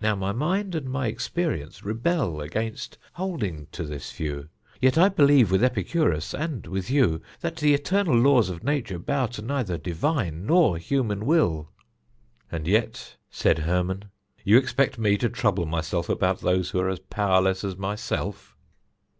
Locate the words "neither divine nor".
9.40-10.78